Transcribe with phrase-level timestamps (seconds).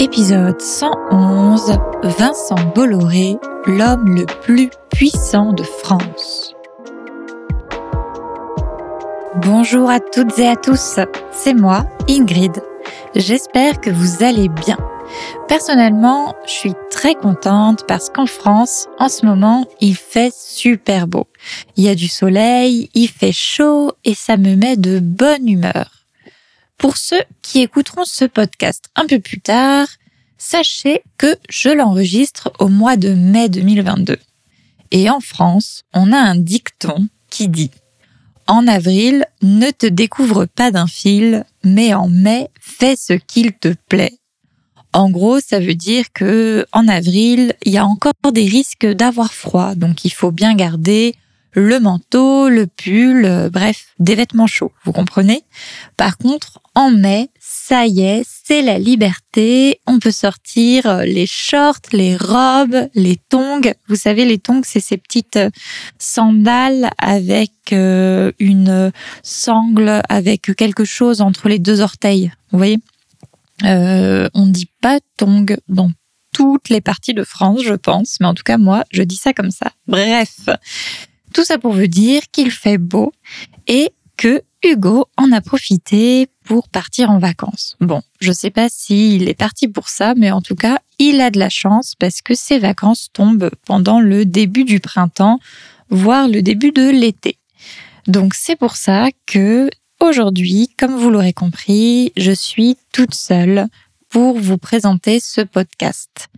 [0.00, 6.56] Épisode 111, Vincent Bolloré, l'homme le plus puissant de France.
[9.36, 10.98] Bonjour à toutes et à tous,
[11.30, 12.60] c'est moi, Ingrid.
[13.14, 14.78] J'espère que vous allez bien.
[15.46, 21.28] Personnellement, je suis très contente parce qu'en France, en ce moment, il fait super beau.
[21.76, 25.93] Il y a du soleil, il fait chaud et ça me met de bonne humeur.
[26.84, 29.88] Pour ceux qui écouteront ce podcast un peu plus tard,
[30.36, 34.18] sachez que je l'enregistre au mois de mai 2022.
[34.90, 37.70] Et en France, on a un dicton qui dit
[38.46, 43.74] En avril, ne te découvre pas d'un fil, mais en mai, fais ce qu'il te
[43.88, 44.18] plaît.
[44.92, 49.32] En gros, ça veut dire que en avril, il y a encore des risques d'avoir
[49.32, 51.14] froid, donc il faut bien garder
[51.54, 55.42] le manteau, le pull, euh, bref, des vêtements chauds, vous comprenez?
[55.96, 59.80] Par contre, en mai, ça y est, c'est la liberté.
[59.86, 63.72] On peut sortir euh, les shorts, les robes, les tongs.
[63.88, 65.50] Vous savez, les tongs, c'est ces petites euh,
[65.98, 72.30] sandales avec une sangle, avec quelque chose entre les deux orteils.
[72.50, 72.78] Vous voyez?
[73.64, 75.90] Euh, On ne dit pas tongs dans
[76.32, 79.32] toutes les parties de France, je pense, mais en tout cas, moi, je dis ça
[79.32, 79.70] comme ça.
[79.86, 80.48] Bref,
[81.34, 83.12] tout ça pour vous dire qu'il fait beau
[83.66, 87.76] et que Hugo en a profité pour partir en vacances.
[87.80, 91.30] Bon, je sais pas s'il est parti pour ça, mais en tout cas, il a
[91.30, 95.38] de la chance parce que ses vacances tombent pendant le début du printemps,
[95.90, 97.36] voire le début de l'été.
[98.06, 99.68] Donc c'est pour ça que
[100.00, 103.66] aujourd'hui, comme vous l'aurez compris, je suis toute seule
[104.08, 106.28] pour vous présenter ce podcast.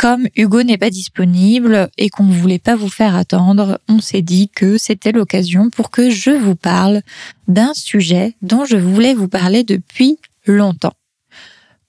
[0.00, 4.22] Comme Hugo n'est pas disponible et qu'on ne voulait pas vous faire attendre, on s'est
[4.22, 7.02] dit que c'était l'occasion pour que je vous parle
[7.48, 10.94] d'un sujet dont je voulais vous parler depuis longtemps.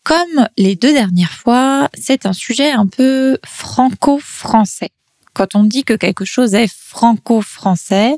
[0.03, 4.89] Comme les deux dernières fois, c'est un sujet un peu franco-français.
[5.31, 8.17] Quand on dit que quelque chose est franco-français,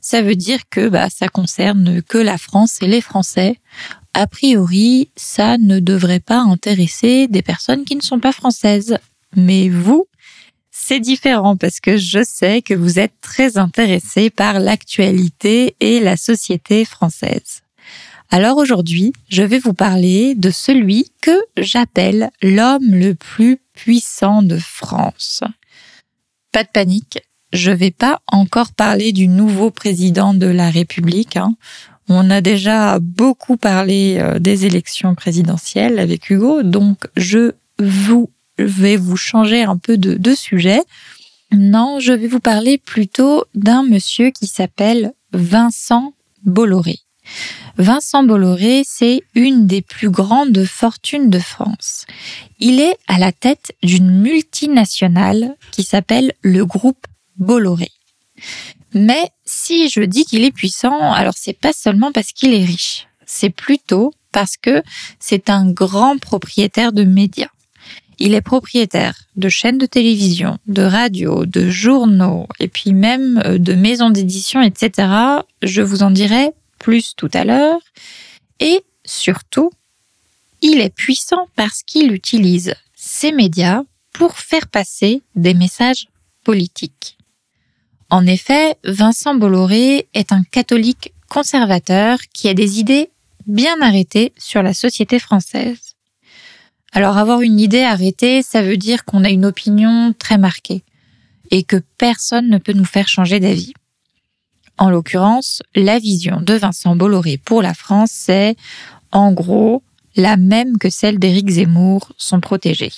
[0.00, 3.60] ça veut dire que bah, ça concerne que la France et les Français.
[4.14, 8.96] A priori, ça ne devrait pas intéresser des personnes qui ne sont pas françaises.
[9.36, 10.06] Mais vous,
[10.70, 16.16] c'est différent parce que je sais que vous êtes très intéressé par l'actualité et la
[16.16, 17.62] société française.
[18.30, 24.58] Alors aujourd'hui, je vais vous parler de celui que j'appelle l'homme le plus puissant de
[24.58, 25.42] France.
[26.50, 27.20] Pas de panique,
[27.52, 31.36] je vais pas encore parler du nouveau président de la République.
[31.36, 31.54] Hein.
[32.08, 38.64] On a déjà beaucoup parlé euh, des élections présidentielles avec Hugo, donc je vous je
[38.64, 40.80] vais vous changer un peu de, sujet.
[41.52, 46.98] Non, je vais vous parler plutôt d'un monsieur qui s'appelle Vincent Bolloré.
[47.76, 52.06] Vincent Bolloré, c'est une des plus grandes fortunes de France.
[52.58, 57.90] Il est à la tête d'une multinationale qui s'appelle le groupe Bolloré.
[58.92, 63.08] Mais si je dis qu'il est puissant, alors c'est pas seulement parce qu'il est riche,
[63.26, 64.82] c'est plutôt parce que
[65.18, 67.48] c'est un grand propriétaire de médias.
[68.18, 73.58] Il est propriétaire de chaînes de télévision, de radio, de journaux et puis même euh,
[73.58, 75.08] de maisons d'édition, etc.
[75.62, 77.80] Je vous en dirai plus tout à l'heure.
[78.60, 79.70] Et surtout,
[80.62, 83.82] il est puissant parce qu'il utilise ses médias
[84.12, 86.08] pour faire passer des messages
[86.44, 87.18] politiques.
[88.10, 93.10] En effet, Vincent Bolloré est un catholique conservateur qui a des idées
[93.46, 95.83] bien arrêtées sur la société française.
[96.96, 100.84] Alors avoir une idée arrêtée, ça veut dire qu'on a une opinion très marquée
[101.50, 103.74] et que personne ne peut nous faire changer d'avis.
[104.78, 108.54] En l'occurrence, la vision de Vincent Bolloré pour la France, c'est
[109.10, 109.82] en gros
[110.14, 112.92] la même que celle d'Éric Zemmour, son protégé.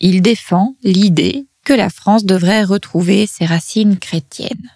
[0.00, 4.70] Il défend l'idée que la France devrait retrouver ses racines chrétiennes.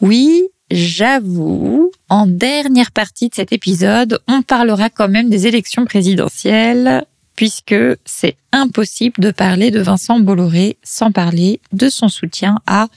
[0.00, 7.04] Oui, J'avoue, en dernière partie de cet épisode, on parlera quand même des élections présidentielles,
[7.36, 7.74] puisque
[8.04, 12.88] c'est impossible de parler de Vincent Bolloré sans parler de son soutien à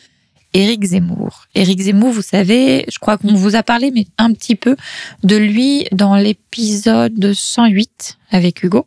[0.54, 1.46] Éric Zemmour.
[1.56, 4.76] Éric Zemmour, vous savez, je crois qu'on vous a parlé, mais un petit peu
[5.24, 8.86] de lui dans l'épisode 108 avec Hugo.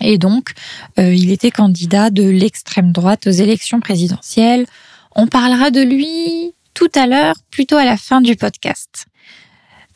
[0.00, 0.52] Et donc,
[0.98, 4.66] euh, il était candidat de l'extrême droite aux élections présidentielles.
[5.14, 9.06] On parlera de lui tout à l'heure, plutôt à la fin du podcast.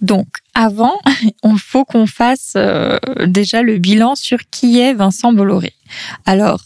[0.00, 1.00] Donc, avant,
[1.44, 5.72] il faut qu'on fasse euh, déjà le bilan sur qui est Vincent Bolloré.
[6.24, 6.60] Alors,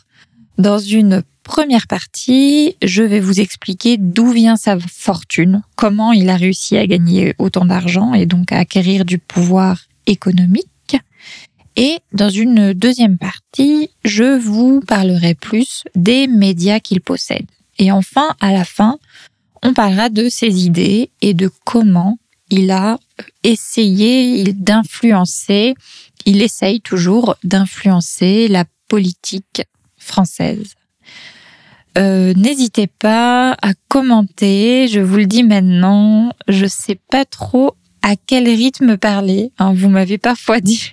[0.59, 6.37] dans une première partie, je vais vous expliquer d'où vient sa fortune, comment il a
[6.37, 10.67] réussi à gagner autant d'argent et donc à acquérir du pouvoir économique.
[11.77, 17.47] Et dans une deuxième partie, je vous parlerai plus des médias qu'il possède.
[17.79, 18.99] Et enfin, à la fin,
[19.63, 22.19] on parlera de ses idées et de comment
[22.51, 22.99] il a
[23.45, 25.75] essayé d'influencer,
[26.27, 29.63] il essaye toujours d'influencer la politique
[29.97, 30.75] française.
[31.99, 38.15] Euh, n'hésitez pas à commenter, je vous le dis maintenant, je sais pas trop à
[38.17, 39.53] quel rythme parler.
[39.59, 39.73] Hein.
[39.75, 40.91] vous m'avez parfois dit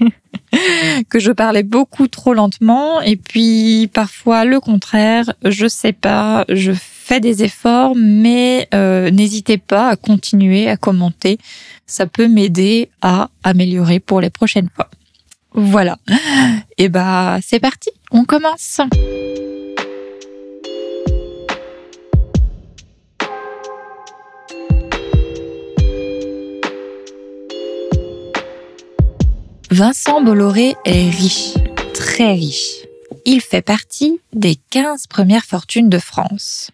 [1.09, 6.71] que je parlais beaucoup trop lentement et puis parfois le contraire, je sais pas, je
[6.73, 11.37] fais des efforts, mais euh, n'hésitez pas à continuer à commenter,
[11.85, 14.89] ça peut m'aider à améliorer pour les prochaines fois.
[15.53, 15.97] Voilà.
[16.77, 18.81] Et bah c'est parti, on commence.
[29.77, 31.53] Vincent Bolloré est riche,
[31.93, 32.87] très riche.
[33.25, 36.71] Il fait partie des 15 premières fortunes de France.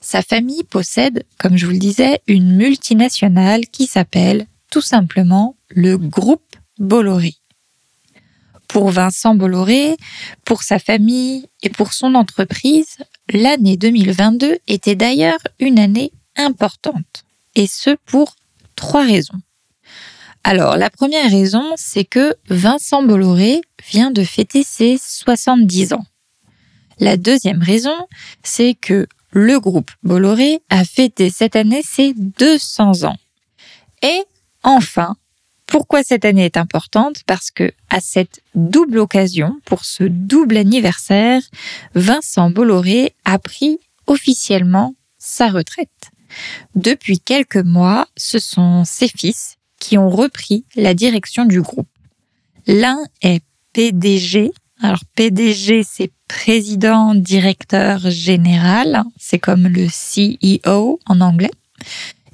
[0.00, 5.96] Sa famille possède, comme je vous le disais, une multinationale qui s'appelle tout simplement le
[5.96, 7.36] groupe Bolloré.
[8.66, 9.96] Pour Vincent Bolloré,
[10.44, 12.96] pour sa famille et pour son entreprise,
[13.32, 17.24] l'année 2022 était d'ailleurs une année importante.
[17.54, 18.34] Et ce pour
[18.74, 19.40] trois raisons.
[20.42, 23.60] Alors, la première raison, c'est que Vincent Bolloré
[23.90, 26.04] vient de fêter ses 70 ans.
[26.98, 28.06] La deuxième raison,
[28.42, 33.16] c'est que le groupe Bolloré a fêté cette année ses 200 ans.
[34.02, 34.22] Et
[34.62, 35.16] enfin,
[35.66, 37.22] pourquoi cette année est importante?
[37.26, 41.42] Parce que à cette double occasion, pour ce double anniversaire,
[41.94, 46.10] Vincent Bolloré a pris officiellement sa retraite.
[46.74, 51.88] Depuis quelques mois, ce sont ses fils qui ont repris la direction du groupe.
[52.68, 53.42] L'un est
[53.72, 54.52] PDG.
[54.80, 61.50] Alors PDG, c'est président directeur général, c'est comme le CEO en anglais.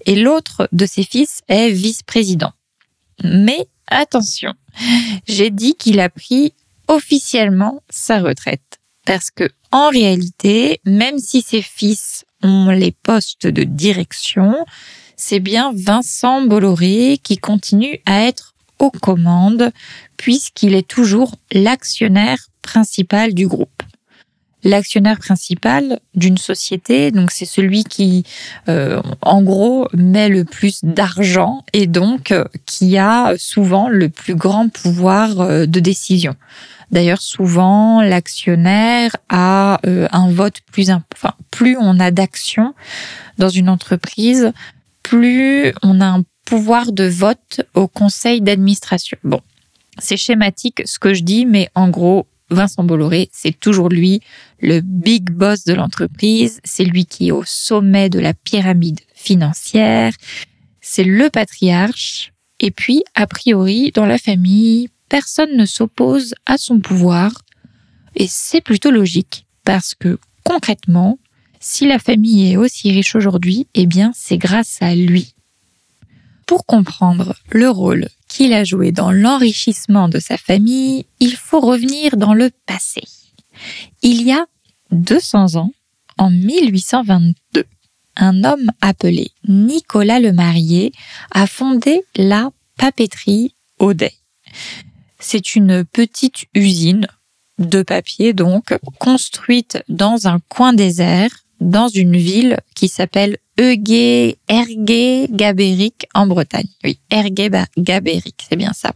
[0.04, 2.52] Et l'autre de ses fils est vice-président.
[3.25, 4.52] Mais attention,
[5.26, 6.52] j'ai dit qu'il a pris
[6.88, 8.78] officiellement sa retraite.
[9.04, 14.54] Parce que, en réalité, même si ses fils ont les postes de direction,
[15.16, 19.72] c'est bien Vincent Bolloré qui continue à être aux commandes
[20.16, 23.82] puisqu'il est toujours l'actionnaire principal du groupe.
[24.64, 28.24] L'actionnaire principal d'une société, donc c'est celui qui,
[28.68, 34.34] euh, en gros, met le plus d'argent et donc euh, qui a souvent le plus
[34.34, 36.34] grand pouvoir euh, de décision.
[36.90, 42.74] D'ailleurs, souvent, l'actionnaire a un vote plus, enfin, plus on a d'actions
[43.38, 44.52] dans une entreprise,
[45.06, 49.17] plus on a un pouvoir de vote au conseil d'administration.
[49.23, 49.41] Bon,
[49.99, 54.20] c'est schématique ce que je dis, mais en gros, Vincent Bolloré, c'est toujours lui,
[54.61, 60.12] le big boss de l'entreprise, c'est lui qui est au sommet de la pyramide financière,
[60.81, 66.81] c'est le patriarche, et puis, a priori, dans la famille, personne ne s'oppose à son
[66.81, 67.31] pouvoir,
[68.17, 71.19] et c'est plutôt logique, parce que concrètement,
[71.61, 75.35] si la famille est aussi riche aujourd'hui, eh bien c'est grâce à lui.
[76.47, 82.17] Pour comprendre le rôle qu'il a joué dans l'enrichissement de sa famille, il faut revenir
[82.17, 83.03] dans le passé.
[84.03, 84.46] Il y a
[84.93, 85.72] 200 ans,
[86.19, 87.65] en 1822,
[88.17, 90.93] un homme appelé Nicolas le Marié
[91.32, 94.15] a fondé la papeterie Audet.
[95.19, 97.06] C'est une petite usine
[97.58, 105.27] de papier donc construite dans un coin désert dans une ville qui s'appelle Eugué, Ergué
[105.31, 106.69] Gabéric en Bretagne.
[106.84, 108.93] Oui, Ergué Gabéric, c'est bien ça.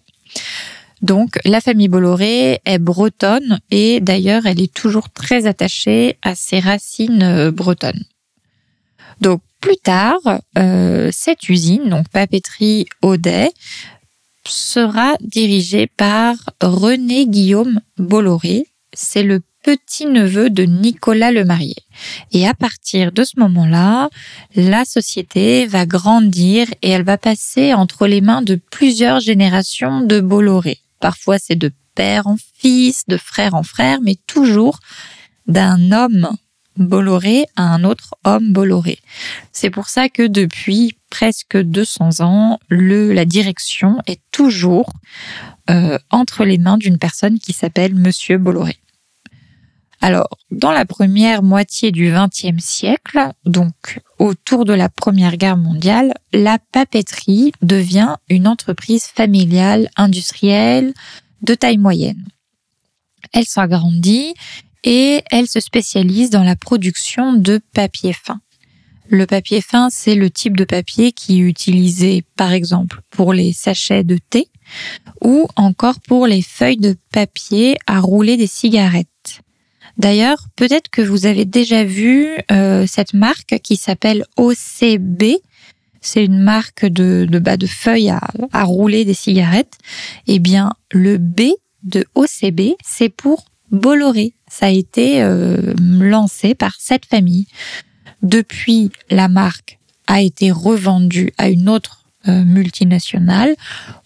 [1.03, 6.61] Donc, la famille Bolloré est bretonne et d'ailleurs, elle est toujours très attachée à ses
[6.61, 8.05] racines euh, bretonnes.
[9.21, 10.19] Donc, plus tard,
[10.59, 13.51] euh, cette usine, donc papeterie Audet,
[14.47, 18.67] sera dirigée par René Guillaume Bolloré.
[18.93, 21.77] C'est le petit-neveu de Nicolas le marié.
[22.33, 24.09] Et à partir de ce moment-là,
[24.55, 30.21] la société va grandir et elle va passer entre les mains de plusieurs générations de
[30.21, 30.79] Bolloré.
[31.01, 34.79] Parfois c'est de père en fils, de frère en frère, mais toujours
[35.47, 36.31] d'un homme
[36.77, 38.99] Bolloré à un autre homme Bolloré.
[39.53, 44.91] C'est pour ça que depuis presque 200 ans, la direction est toujours
[45.69, 48.77] euh, entre les mains d'une personne qui s'appelle Monsieur Bolloré.
[50.03, 56.15] Alors, dans la première moitié du XXe siècle, donc autour de la Première Guerre mondiale,
[56.33, 60.95] la papeterie devient une entreprise familiale industrielle
[61.43, 62.25] de taille moyenne.
[63.33, 64.35] Elle s'agrandit
[64.85, 68.41] et elle se spécialise dans la production de papier fin.
[69.09, 73.53] Le papier fin, c'est le type de papier qui est utilisé par exemple pour les
[73.53, 74.49] sachets de thé
[75.21, 79.09] ou encore pour les feuilles de papier à rouler des cigarettes.
[80.01, 85.25] D'ailleurs, peut-être que vous avez déjà vu euh, cette marque qui s'appelle OCB.
[86.01, 89.77] C'est une marque de, de, de feuilles à, à rouler des cigarettes.
[90.27, 91.51] Eh bien, le B
[91.83, 94.33] de OCB, c'est pour Bolloré.
[94.49, 97.47] Ça a été euh, lancé par cette famille.
[98.23, 103.55] Depuis, la marque a été revendue à une autre euh, multinationale,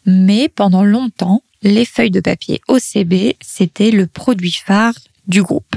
[0.06, 4.94] mais pendant longtemps, les feuilles de papier OCB, c'était le produit phare
[5.26, 5.76] du groupe.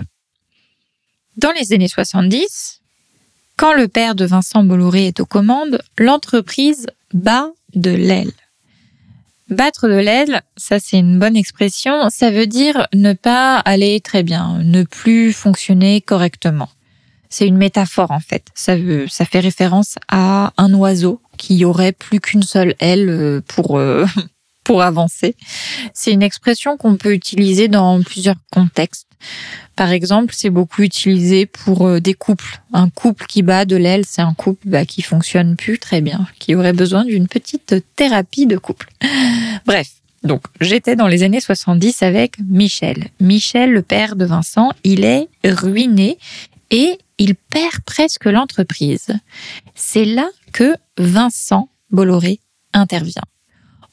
[1.38, 2.82] Dans les années 70,
[3.58, 8.32] quand le père de Vincent Bolloré est aux commandes, l'entreprise bat de l'aile.
[9.50, 14.24] Battre de l'aile, ça c'est une bonne expression, ça veut dire ne pas aller très
[14.24, 16.70] bien, ne plus fonctionner correctement.
[17.30, 18.48] C'est une métaphore en fait.
[18.56, 23.42] Ça, veut, ça fait référence à un oiseau qui aurait plus qu'une seule aile euh,
[23.48, 24.06] pour euh,
[24.64, 25.36] pour avancer.
[25.94, 29.07] C'est une expression qu'on peut utiliser dans plusieurs contextes.
[29.76, 32.62] Par exemple, c'est beaucoup utilisé pour euh, des couples.
[32.74, 36.28] Un couple qui bat de l'aile, c'est un couple bah, qui fonctionne plus très bien,
[36.40, 38.90] qui aurait besoin d'une petite thérapie de couple.
[39.66, 39.90] Bref,
[40.24, 43.10] donc j'étais dans les années 70 avec Michel.
[43.20, 46.18] Michel, le père de Vincent, il est ruiné
[46.72, 49.08] et il perd presque l'entreprise.
[49.76, 52.40] C'est là que Vincent Bolloré
[52.74, 53.24] intervient.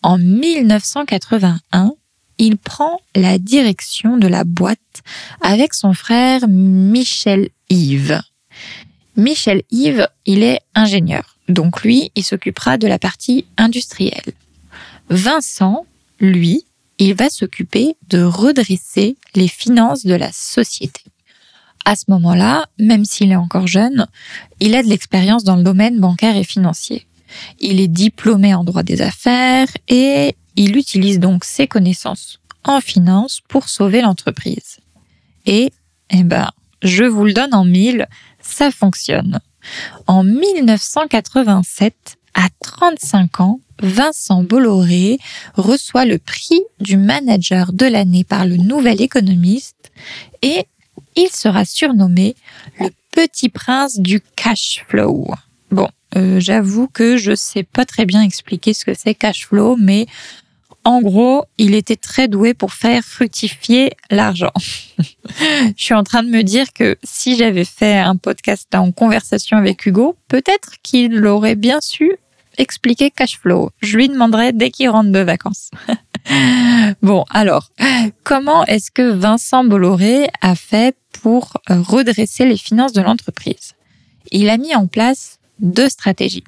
[0.03, 1.95] En 1981,
[2.39, 5.03] il prend la direction de la boîte
[5.41, 8.21] avec son frère Michel Yves.
[9.17, 14.33] Michel Yves, il est ingénieur, donc lui, il s'occupera de la partie industrielle.
[15.09, 15.87] Vincent,
[16.19, 16.65] lui,
[16.99, 21.03] il va s'occuper de redresser les finances de la société.
[21.85, 24.07] À ce moment-là, même s'il est encore jeune,
[24.61, 27.07] il a de l'expérience dans le domaine bancaire et financier.
[27.61, 33.41] Il est diplômé en droit des affaires et il utilise donc ses connaissances en finance
[33.49, 34.79] pour sauver l'entreprise.
[35.47, 35.73] Et,
[36.11, 36.51] eh ben,
[36.83, 38.07] je vous le donne en mille,
[38.41, 39.41] ça fonctionne.
[40.07, 45.19] En 1987, à 35 ans, Vincent Bolloré
[45.55, 49.91] reçoit le prix du manager de l'année par le Nouvel Économiste
[50.43, 50.67] et
[51.17, 52.35] il sera surnommé
[52.81, 55.29] le petit prince du cash flow.
[55.71, 59.77] Bon, euh, j'avoue que je sais pas très bien expliquer ce que c'est cash flow,
[59.77, 60.07] mais
[60.85, 64.53] en gros, il était très doué pour faire fructifier l'argent.
[64.99, 69.57] je suis en train de me dire que si j'avais fait un podcast en conversation
[69.57, 72.19] avec Hugo, peut-être qu'il aurait bien su
[72.59, 73.71] expliquer cash flow.
[73.81, 75.71] Je lui demanderai dès qu'il rentre de vacances.
[77.03, 77.71] bon, alors,
[78.23, 83.73] comment est-ce que Vincent Bolloré a fait pour redresser les finances de l'entreprise?
[84.31, 86.45] Il a mis en place deux stratégies.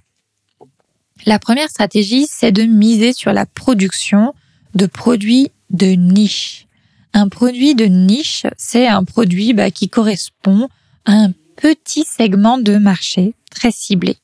[1.25, 4.35] La première stratégie, c'est de miser sur la production
[4.75, 6.67] de produits de niche.
[7.15, 10.69] Un produit de niche, c'est un produit bah, qui correspond
[11.07, 14.17] à un petit segment de marché très ciblé.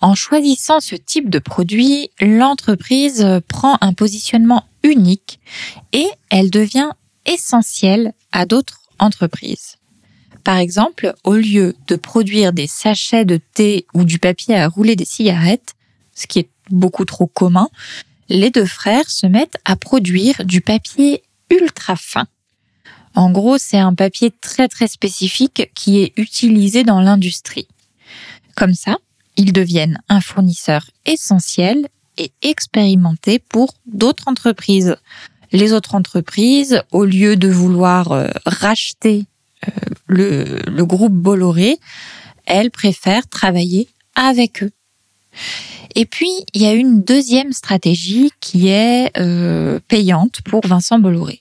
[0.00, 5.40] En choisissant ce type de produit, l'entreprise prend un positionnement unique
[5.92, 6.90] et elle devient
[7.26, 9.76] essentielle à d'autres entreprises.
[10.44, 14.94] Par exemple, au lieu de produire des sachets de thé ou du papier à rouler
[14.94, 15.74] des cigarettes,
[16.14, 17.68] ce qui est beaucoup trop commun,
[18.28, 22.26] les deux frères se mettent à produire du papier ultra fin.
[23.14, 27.68] En gros, c'est un papier très très spécifique qui est utilisé dans l'industrie.
[28.54, 28.98] Comme ça,
[29.36, 34.96] ils deviennent un fournisseur essentiel et expérimenté pour d'autres entreprises.
[35.52, 39.26] Les autres entreprises, au lieu de vouloir euh, racheter
[40.06, 41.78] le, le groupe Bolloré,
[42.46, 44.70] elle préfère travailler avec eux.
[45.94, 51.40] Et puis, il y a une deuxième stratégie qui est euh, payante pour Vincent Bolloré.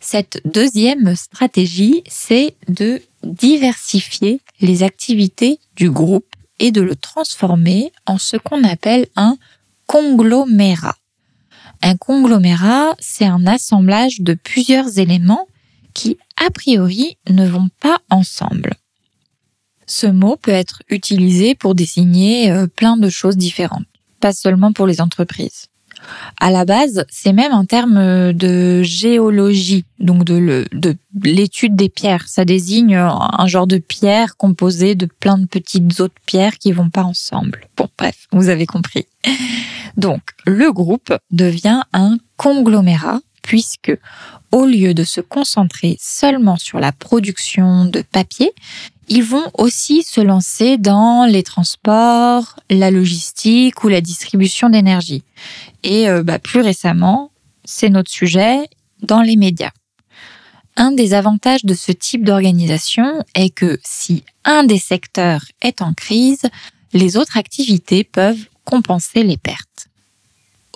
[0.00, 6.26] Cette deuxième stratégie, c'est de diversifier les activités du groupe
[6.60, 9.36] et de le transformer en ce qu'on appelle un
[9.86, 10.96] conglomérat.
[11.82, 15.46] Un conglomérat, c'est un assemblage de plusieurs éléments
[15.94, 18.74] qui, a priori, ne vont pas ensemble.
[19.86, 23.86] Ce mot peut être utilisé pour désigner euh, plein de choses différentes,
[24.20, 25.66] pas seulement pour les entreprises.
[26.40, 30.64] À la base, c'est même un terme de géologie, donc de
[31.22, 32.28] l'étude des pierres.
[32.28, 36.90] Ça désigne un genre de pierre composée de plein de petites autres pierres qui vont
[36.90, 37.68] pas ensemble.
[37.76, 39.06] Bon, bref, vous avez compris.
[39.96, 43.96] Donc, le groupe devient un conglomérat puisque
[44.52, 48.52] au lieu de se concentrer seulement sur la production de papier,
[49.08, 55.22] ils vont aussi se lancer dans les transports, la logistique ou la distribution d'énergie.
[55.82, 57.30] Et euh, bah, plus récemment,
[57.64, 58.68] c'est notre sujet,
[59.00, 59.72] dans les médias.
[60.76, 65.94] Un des avantages de ce type d'organisation est que si un des secteurs est en
[65.94, 66.42] crise,
[66.92, 69.88] les autres activités peuvent compenser les pertes.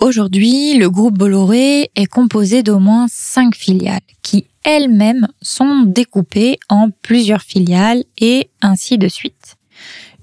[0.03, 6.89] Aujourd'hui, le groupe Bolloré est composé d'au moins cinq filiales qui elles-mêmes sont découpées en
[6.89, 9.55] plusieurs filiales et ainsi de suite.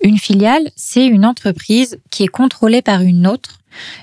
[0.03, 3.61] Une filiale, c'est une entreprise qui est contrôlée par une autre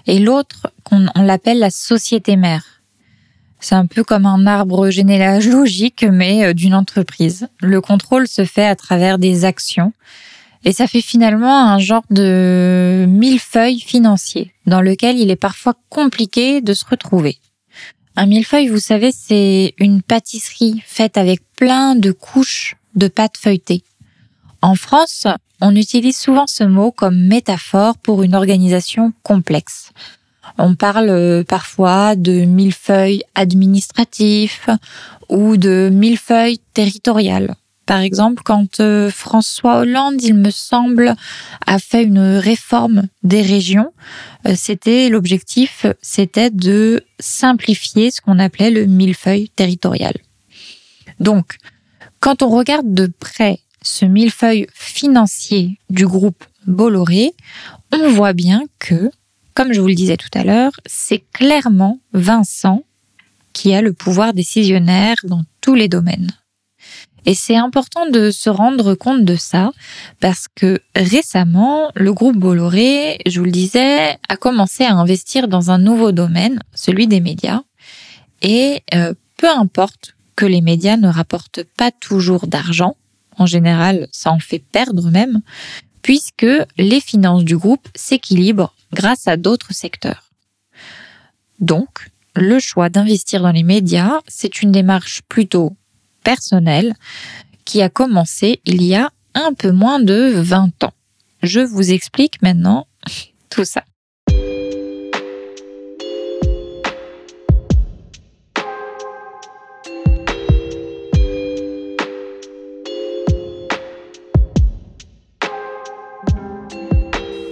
[0.08, 2.82] et l'autre, on, l'appelle la société mère.
[3.60, 7.50] C'est un peu comme un arbre généalogique, mais euh, d'une entreprise.
[7.62, 9.94] Le contrôle se fait à travers des actions.
[10.68, 16.60] Et ça fait finalement un genre de millefeuille financier, dans lequel il est parfois compliqué
[16.60, 17.38] de se retrouver.
[18.18, 23.82] Un millefeuille, vous savez, c'est une pâtisserie faite avec plein de couches de pâte feuilletée.
[24.62, 25.26] En France,
[25.62, 29.92] on utilise souvent ce mot comme métaphore pour une organisation complexe.
[30.58, 34.70] On parle euh, parfois de millefeuille administratif
[35.30, 37.56] ou de millefeuille territorial.
[37.88, 41.16] Par exemple, quand euh, François Hollande, il me semble,
[41.66, 43.94] a fait une réforme des régions,
[44.46, 50.14] euh, c'était l'objectif, c'était de simplifier ce qu'on appelait le millefeuille territorial.
[51.22, 51.58] Donc,
[52.20, 57.34] quand on regarde de près ce millefeuille financier du groupe Bolloré,
[57.94, 59.10] on voit bien que
[59.54, 62.84] comme je vous le disais tout à l'heure, c'est clairement Vincent
[63.54, 66.32] qui a le pouvoir décisionnaire dans tous les domaines.
[67.28, 69.72] Et c'est important de se rendre compte de ça
[70.22, 75.70] parce que récemment, le groupe Bolloré, je vous le disais, a commencé à investir dans
[75.70, 77.64] un nouveau domaine, celui des médias.
[78.42, 82.96] Et euh, peu importe que les médias ne rapportent pas toujours d'argent,
[83.38, 85.42] en général, ça en fait perdre même,
[86.02, 90.32] puisque les finances du groupe s'équilibrent grâce à d'autres secteurs.
[91.60, 95.76] Donc, le choix d'investir dans les médias, c'est une démarche plutôt
[96.28, 96.94] personnelle
[97.64, 100.94] qui a commencé il y a un peu moins de 20 ans.
[101.42, 102.86] Je vous explique maintenant
[103.50, 103.86] tout ça.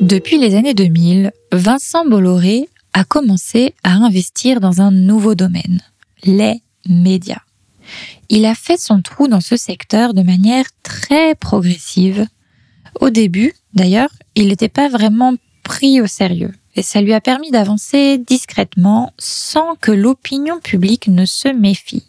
[0.01, 5.79] Depuis les années 2000, Vincent Bolloré a commencé à investir dans un nouveau domaine,
[6.25, 7.45] les médias.
[8.29, 12.27] Il a fait son trou dans ce secteur de manière très progressive.
[12.99, 17.51] Au début, d'ailleurs, il n'était pas vraiment pris au sérieux et ça lui a permis
[17.51, 22.03] d'avancer discrètement sans que l'opinion publique ne se méfie.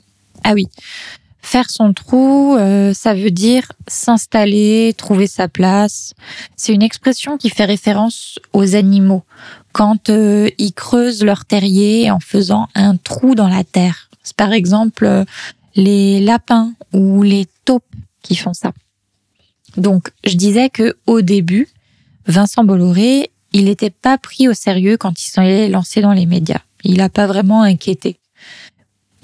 [0.44, 0.68] Ah oui,
[1.46, 6.12] Faire son trou, euh, ça veut dire s'installer, trouver sa place.
[6.56, 9.22] C'est une expression qui fait référence aux animaux
[9.70, 14.10] quand euh, ils creusent leur terrier en faisant un trou dans la terre.
[14.24, 15.24] C'est par exemple euh,
[15.76, 17.84] les lapins ou les taupes
[18.22, 18.72] qui font ça.
[19.76, 21.68] Donc, je disais que au début,
[22.26, 26.62] Vincent Bolloré, il n'était pas pris au sérieux quand il s'est lancé dans les médias.
[26.82, 28.18] Il n'a pas vraiment inquiété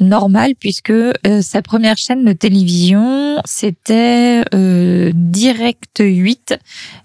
[0.02, 6.56] normal puisque euh, sa première chaîne de télévision c'était euh, Direct 8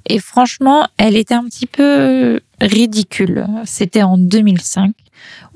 [0.08, 3.46] et franchement elle était un petit peu ridicule.
[3.66, 4.94] C'était en 2005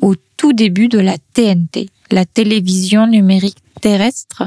[0.01, 4.43] au tout début de la TNT, la télévision numérique terrestre.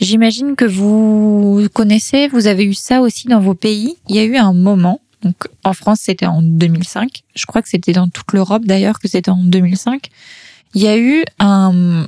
[0.00, 3.96] J'imagine que vous connaissez, vous avez eu ça aussi dans vos pays.
[4.08, 7.22] Il y a eu un moment donc en France, c'était en 2005.
[7.34, 10.08] Je crois que c'était dans toute l'Europe d'ailleurs que c'était en 2005.
[10.74, 12.06] Il y a eu un,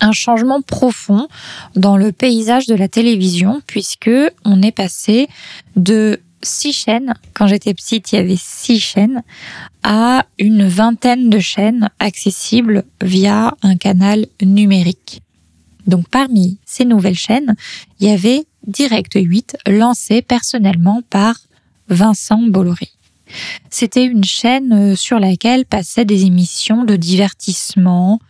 [0.00, 1.28] un changement profond
[1.74, 4.10] dans le paysage de la télévision puisque
[4.44, 5.28] on est passé
[5.76, 9.22] de six chaînes, quand j'étais petite il y avait six chaînes,
[9.82, 15.22] à une vingtaine de chaînes accessibles via un canal numérique.
[15.86, 17.54] Donc parmi ces nouvelles chaînes,
[18.00, 21.36] il y avait Direct 8 lancé personnellement par
[21.88, 22.88] Vincent Bolloré.
[23.70, 28.20] C'était une chaîne sur laquelle passaient des émissions de divertissement,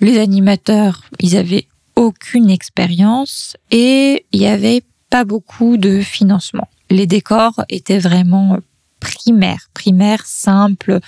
[0.00, 6.68] les animateurs, ils avaient aucune expérience et il y avait pas beaucoup de financement.
[6.90, 8.58] Les décors étaient vraiment
[9.00, 11.00] primaires, primaires, simples,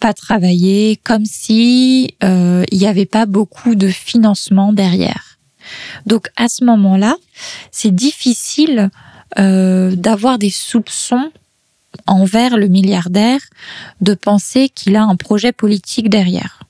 [0.00, 5.25] pas travaillés, comme si euh, il n'y avait pas beaucoup de financement derrière.
[6.06, 7.16] Donc à ce moment-là,
[7.70, 8.90] c'est difficile
[9.38, 11.30] euh, d'avoir des soupçons
[12.06, 13.40] envers le milliardaire
[14.00, 16.60] de penser qu'il a un projet politique derrière.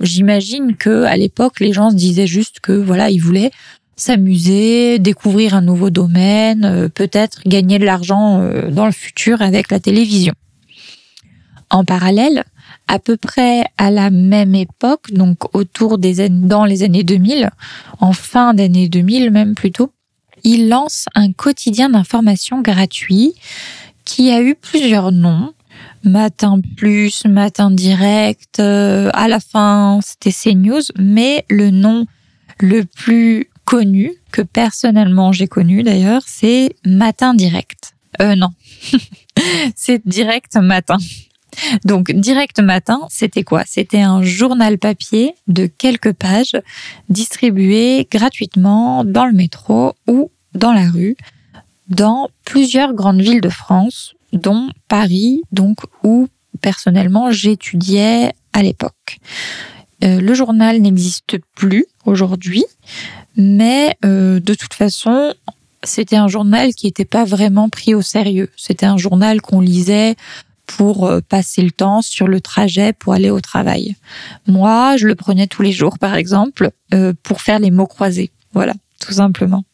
[0.00, 3.50] J'imagine que à l'époque, les gens se disaient juste que voilà, il voulait
[3.96, 9.70] s'amuser, découvrir un nouveau domaine, euh, peut-être gagner de l'argent euh, dans le futur avec
[9.70, 10.34] la télévision.
[11.70, 12.44] En parallèle,
[12.88, 17.50] à peu près à la même époque, donc autour des dans les années 2000,
[18.00, 19.90] en fin d'année 2000 même plutôt,
[20.42, 23.34] il lance un quotidien d'information gratuit
[24.04, 25.52] qui a eu plusieurs noms.
[26.04, 32.06] Matin Plus, Matin Direct, euh, à la fin c'était CNews, mais le nom
[32.60, 37.94] le plus connu, que personnellement j'ai connu d'ailleurs, c'est Matin Direct.
[38.20, 38.50] Euh non,
[39.74, 40.98] c'est Direct Matin.
[41.84, 43.62] Donc Direct Matin, c'était quoi?
[43.66, 46.56] C'était un journal papier de quelques pages
[47.08, 51.16] distribué gratuitement dans le métro ou dans la rue
[51.88, 56.28] dans plusieurs grandes villes de France, dont Paris, donc où
[56.60, 59.18] personnellement j'étudiais à l'époque.
[60.02, 62.64] Euh, le journal n'existe plus aujourd'hui,
[63.36, 65.34] mais euh, de toute façon,
[65.82, 68.50] c'était un journal qui n'était pas vraiment pris au sérieux.
[68.56, 70.16] C'était un journal qu'on lisait
[70.66, 73.96] pour euh, passer le temps sur le trajet pour aller au travail.
[74.46, 78.30] Moi, je le prenais tous les jours, par exemple, euh, pour faire les mots croisés.
[78.52, 79.64] Voilà, tout simplement.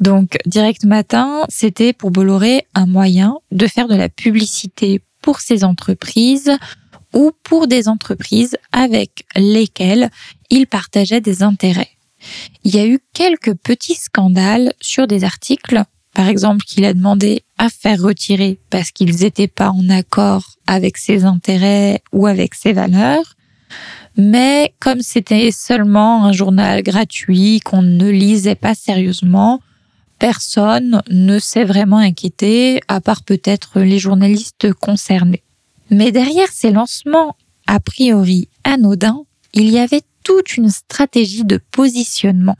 [0.00, 5.64] Donc, Direct Matin, c'était pour Bolloré un moyen de faire de la publicité pour ses
[5.64, 6.52] entreprises
[7.12, 10.10] ou pour des entreprises avec lesquelles
[10.50, 11.90] il partageait des intérêts.
[12.64, 15.82] Il y a eu quelques petits scandales sur des articles
[16.14, 20.96] par exemple, qu'il a demandé à faire retirer parce qu'ils n'étaient pas en accord avec
[20.96, 23.36] ses intérêts ou avec ses valeurs.
[24.16, 29.60] Mais comme c'était seulement un journal gratuit qu'on ne lisait pas sérieusement,
[30.18, 35.42] personne ne s'est vraiment inquiété, à part peut-être les journalistes concernés.
[35.90, 39.22] Mais derrière ces lancements a priori anodins,
[39.54, 42.58] il y avait toute une stratégie de positionnement.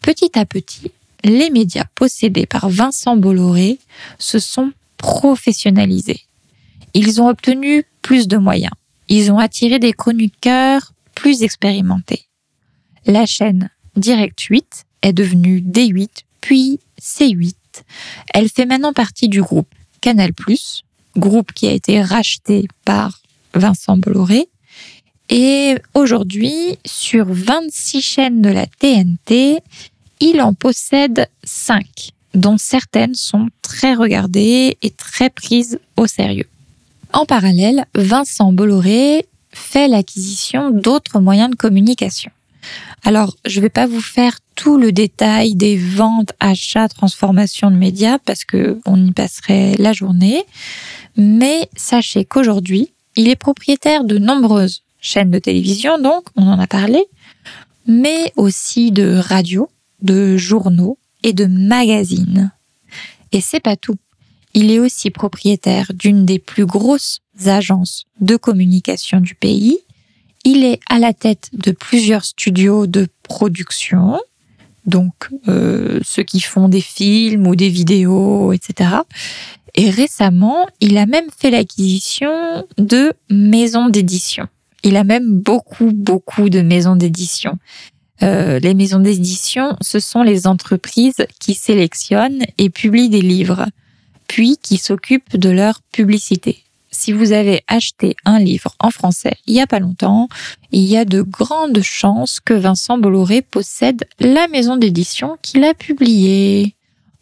[0.00, 0.92] Petit à petit,
[1.24, 3.78] les médias possédés par Vincent Bolloré
[4.18, 6.20] se sont professionnalisés.
[6.92, 8.72] Ils ont obtenu plus de moyens.
[9.08, 12.26] Ils ont attiré des chroniqueurs plus expérimentés.
[13.06, 16.08] La chaîne Direct 8 est devenue D8
[16.40, 17.54] puis C8.
[18.32, 19.68] Elle fait maintenant partie du groupe
[20.00, 20.32] Canal+,
[21.16, 23.22] groupe qui a été racheté par
[23.54, 24.48] Vincent Bolloré.
[25.30, 29.60] Et aujourd'hui, sur 26 chaînes de la TNT,
[30.20, 36.48] il en possède cinq, dont certaines sont très regardées et très prises au sérieux.
[37.12, 42.30] En parallèle, Vincent Bolloré fait l'acquisition d'autres moyens de communication.
[43.04, 47.76] Alors, je ne vais pas vous faire tout le détail des ventes, achats, transformations de
[47.76, 50.44] médias parce que on y passerait la journée,
[51.16, 56.66] mais sachez qu'aujourd'hui, il est propriétaire de nombreuses chaînes de télévision, donc on en a
[56.66, 57.04] parlé,
[57.86, 59.68] mais aussi de radio,
[60.04, 62.52] de journaux et de magazines.
[63.32, 63.96] Et c'est pas tout.
[64.54, 69.78] Il est aussi propriétaire d'une des plus grosses agences de communication du pays.
[70.44, 74.20] Il est à la tête de plusieurs studios de production,
[74.86, 75.12] donc
[75.48, 78.90] euh, ceux qui font des films ou des vidéos, etc.
[79.74, 84.46] Et récemment, il a même fait l'acquisition de maisons d'édition.
[84.84, 87.58] Il a même beaucoup, beaucoup de maisons d'édition.
[88.24, 93.66] Euh, les maisons d'édition, ce sont les entreprises qui sélectionnent et publient des livres,
[94.28, 96.64] puis qui s'occupent de leur publicité.
[96.90, 100.28] Si vous avez acheté un livre en français il y a pas longtemps,
[100.70, 105.74] il y a de grandes chances que Vincent Bolloré possède la maison d'édition qui l'a
[105.74, 106.76] publié.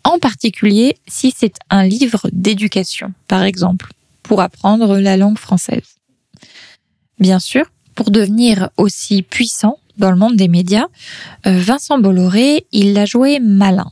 [0.04, 5.96] En particulier si c'est un livre d'éducation, par exemple, pour apprendre la langue française.
[7.18, 10.87] Bien sûr, pour devenir aussi puissant, dans le monde des médias,
[11.46, 13.90] euh, Vincent Bolloré, il l'a joué malin.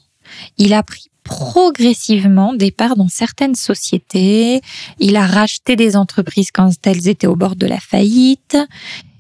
[0.59, 4.61] Il a pris progressivement des parts dans certaines sociétés,
[4.99, 8.57] il a racheté des entreprises quand elles étaient au bord de la faillite.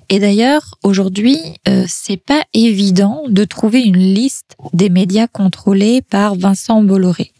[0.08, 1.38] Et d'ailleurs, aujourd'hui,
[1.68, 7.32] euh, c'est pas évident de trouver une liste des médias contrôlés par Vincent Bolloré.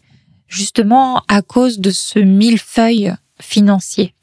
[0.47, 4.13] Justement à cause de ce millefeuille financier.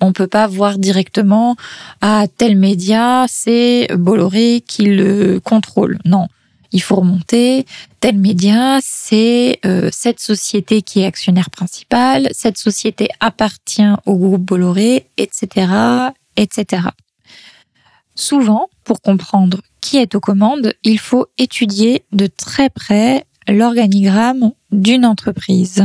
[0.00, 1.56] On peut pas voir directement
[2.00, 5.98] à ah, tel média, c'est Bolloré qui le contrôle.
[6.04, 6.28] Non,
[6.72, 7.64] il faut remonter.
[8.00, 12.28] Tel média, c'est euh, cette société qui est actionnaire principal.
[12.32, 15.72] Cette société appartient au groupe Bolloré, etc.,
[16.36, 16.88] etc.
[18.14, 25.06] Souvent, pour comprendre qui est aux commandes, il faut étudier de très près l'organigramme d'une
[25.06, 25.84] entreprise.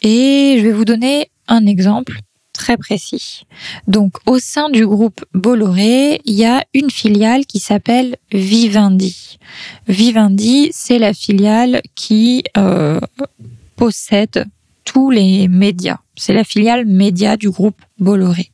[0.00, 2.18] Et je vais vous donner un exemple
[2.62, 3.44] très précis.
[3.88, 9.38] Donc, au sein du groupe Bolloré, il y a une filiale qui s'appelle Vivendi.
[9.88, 13.00] Vivendi, c'est la filiale qui euh,
[13.74, 14.46] possède
[14.84, 15.98] tous les médias.
[16.14, 18.52] C'est la filiale média du groupe Bolloré.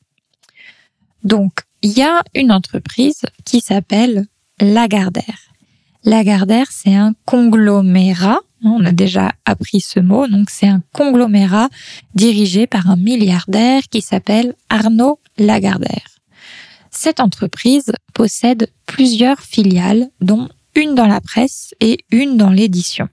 [1.23, 4.27] Donc, il y a une entreprise qui s'appelle
[4.59, 5.41] Lagardère.
[6.05, 8.41] Lagardère, c'est un conglomérat.
[8.65, 10.27] On a déjà appris ce mot.
[10.27, 11.69] Donc, c'est un conglomérat
[12.15, 16.19] dirigé par un milliardaire qui s'appelle Arnaud Lagardère.
[16.91, 23.09] Cette entreprise possède plusieurs filiales, dont une dans la presse et une dans l'édition.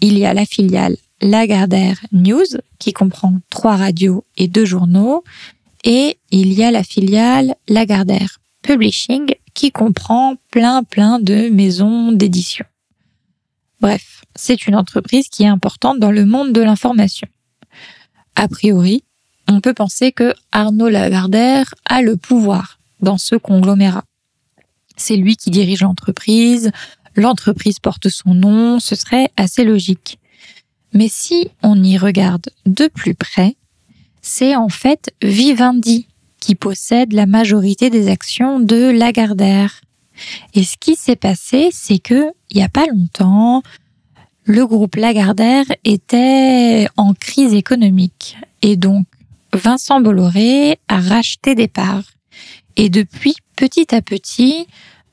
[0.00, 2.44] Il y a la filiale Lagardère News,
[2.78, 5.24] qui comprend trois radios et deux journaux,
[5.84, 12.66] et il y a la filiale Lagardère Publishing, qui comprend plein plein de maisons d'édition.
[13.80, 17.28] Bref, c'est une entreprise qui est importante dans le monde de l'information.
[18.34, 19.02] A priori,
[19.48, 24.04] on peut penser que Arnaud Lagardère a le pouvoir dans ce conglomérat.
[24.96, 26.70] C'est lui qui dirige l'entreprise,
[27.14, 30.18] l'entreprise porte son nom, ce serait assez logique.
[30.92, 33.56] Mais si on y regarde de plus près,
[34.22, 36.08] c'est en fait Vivendi
[36.40, 39.80] qui possède la majorité des actions de Lagardère.
[40.54, 43.62] Et ce qui s'est passé, c'est que il y a pas longtemps,
[44.46, 49.06] le groupe Lagardère était en crise économique et donc
[49.52, 52.04] Vincent Bolloré a racheté des parts.
[52.76, 54.68] Et depuis, petit à petit,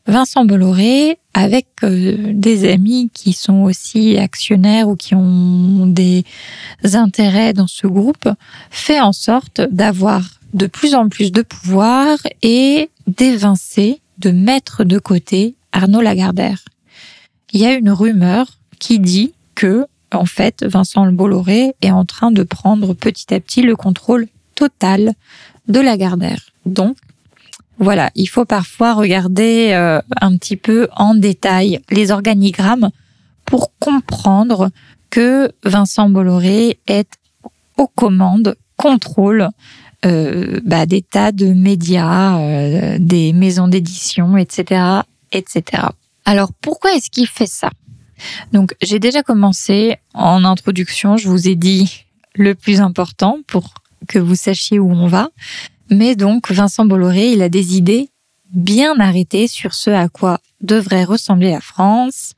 [0.05, 6.25] Vincent Bolloré, avec euh, des amis qui sont aussi actionnaires ou qui ont des
[6.93, 8.29] intérêts dans ce groupe,
[8.69, 10.21] fait en sorte d'avoir
[10.53, 16.63] de plus en plus de pouvoir et d'évincer, de mettre de côté Arnaud Lagardère.
[17.51, 22.31] Il y a une rumeur qui dit que, en fait, Vincent Bolloré est en train
[22.31, 25.13] de prendre petit à petit le contrôle total
[25.69, 26.41] de Lagardère.
[26.65, 26.97] Donc,
[27.79, 32.89] voilà, il faut parfois regarder euh, un petit peu en détail les organigrammes
[33.45, 34.69] pour comprendre
[35.09, 37.09] que Vincent Bolloré est
[37.77, 39.47] aux commandes, contrôle
[40.05, 44.99] euh, bah, des tas de médias, euh, des maisons d'édition, etc.,
[45.31, 45.83] etc.
[46.25, 47.69] Alors pourquoi est-ce qu'il fait ça?
[48.51, 53.73] Donc j'ai déjà commencé en introduction, je vous ai dit le plus important pour
[54.07, 55.29] que vous sachiez où on va.
[55.89, 58.09] Mais donc, Vincent Bolloré, il a des idées
[58.51, 62.33] bien arrêtées sur ce à quoi devrait ressembler la France.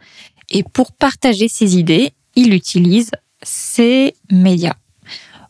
[0.50, 3.12] Et pour partager ses idées, il utilise
[3.44, 4.76] ses médias.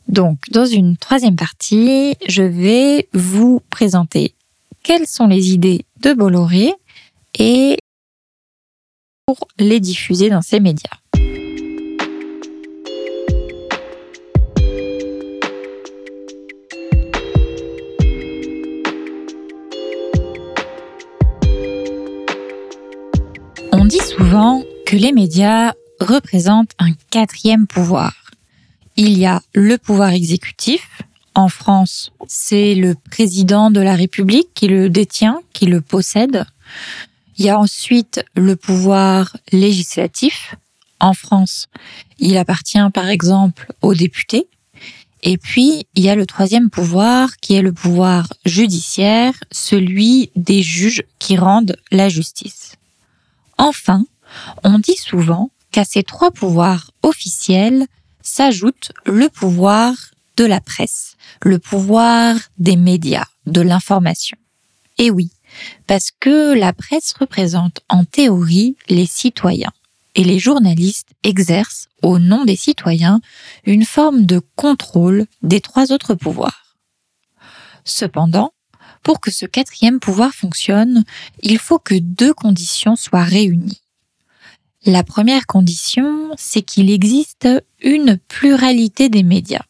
[0.07, 4.35] Donc, dans une troisième partie, je vais vous présenter
[4.83, 6.73] quelles sont les idées de Bolloré
[7.39, 7.77] et
[9.25, 10.89] pour les diffuser dans ses médias.
[23.71, 28.13] On dit souvent que les médias représentent un quatrième pouvoir.
[28.95, 31.01] Il y a le pouvoir exécutif.
[31.33, 36.45] En France, c'est le président de la République qui le détient, qui le possède.
[37.37, 40.55] Il y a ensuite le pouvoir législatif.
[40.99, 41.67] En France,
[42.17, 44.47] il appartient par exemple aux députés.
[45.21, 50.61] Et puis, il y a le troisième pouvoir qui est le pouvoir judiciaire, celui des
[50.61, 52.75] juges qui rendent la justice.
[53.57, 54.05] Enfin,
[54.63, 57.87] on dit souvent qu'à ces trois pouvoirs officiels
[58.21, 59.93] s'ajoute le pouvoir
[60.37, 64.37] de la presse, le pouvoir des médias, de l'information.
[64.97, 65.31] Et oui,
[65.87, 69.73] parce que la presse représente en théorie les citoyens
[70.15, 73.19] et les journalistes exercent au nom des citoyens
[73.65, 76.77] une forme de contrôle des trois autres pouvoirs.
[77.83, 78.53] Cependant,
[79.03, 81.03] pour que ce quatrième pouvoir fonctionne,
[81.43, 83.81] il faut que deux conditions soient réunies.
[84.85, 87.47] La première condition, c'est qu'il existe
[87.81, 89.65] une pluralité des médias.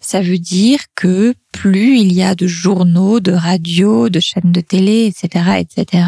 [0.00, 4.60] Ça veut dire que plus il y a de journaux, de radios, de chaînes de
[4.60, 6.04] télé, etc., etc.,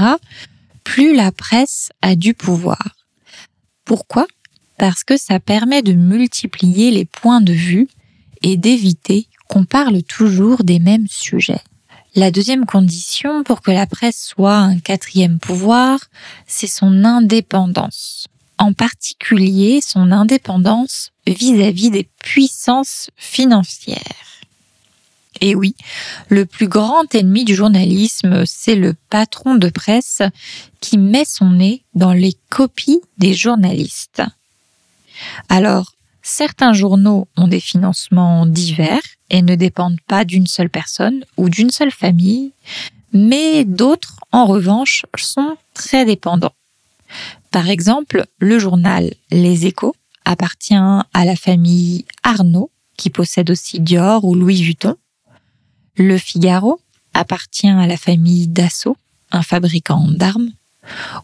[0.85, 2.96] plus la presse a du pouvoir.
[3.85, 4.26] Pourquoi?
[4.78, 7.88] Parce que ça permet de multiplier les points de vue
[8.42, 11.61] et d'éviter qu'on parle toujours des mêmes sujets.
[12.14, 16.00] La deuxième condition pour que la presse soit un quatrième pouvoir,
[16.46, 18.17] c'est son indépendance.
[18.59, 23.99] En particulier son indépendance vis-à-vis des puissances financières.
[25.40, 25.77] Et oui,
[26.29, 30.23] le plus grand ennemi du journalisme, c'est le patron de presse
[30.81, 34.23] qui met son nez dans les copies des journalistes.
[35.49, 35.92] Alors,
[36.31, 41.71] Certains journaux ont des financements divers et ne dépendent pas d'une seule personne ou d'une
[41.71, 42.53] seule famille,
[43.14, 46.53] mais d'autres, en revanche, sont très dépendants.
[47.50, 54.24] Par exemple, le journal Les Échos appartient à la famille Arnaud, qui possède aussi Dior
[54.24, 54.96] ou Louis Vuitton.
[55.96, 56.80] Le Figaro
[57.14, 58.96] appartient à la famille Dassault,
[59.30, 60.50] un fabricant d'armes.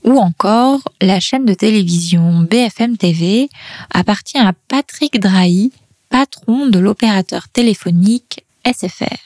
[0.05, 3.49] Ou encore, la chaîne de télévision BFM TV
[3.91, 5.73] appartient à Patrick Drahi,
[6.09, 9.17] patron de l'opérateur téléphonique SFR.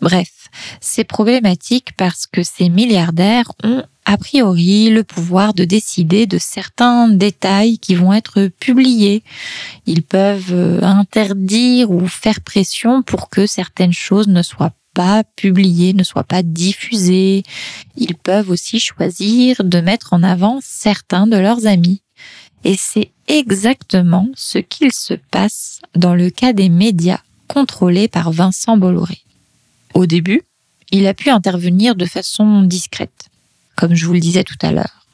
[0.00, 0.48] Bref,
[0.80, 7.08] c'est problématique parce que ces milliardaires ont a priori le pouvoir de décider de certains
[7.08, 9.22] détails qui vont être publiés.
[9.86, 15.92] Ils peuvent euh, interdire ou faire pression pour que certaines choses ne soient pas publiées,
[15.92, 17.44] ne soient pas diffusées.
[17.96, 22.02] Ils peuvent aussi choisir de mettre en avant certains de leurs amis.
[22.64, 28.76] Et c'est exactement ce qu'il se passe dans le cas des médias contrôlés par Vincent
[28.76, 29.20] Bolloré.
[29.94, 30.42] Au début,
[30.90, 33.19] il a pu intervenir de façon discrète,
[33.80, 35.06] comme je vous le disais tout à l'heure.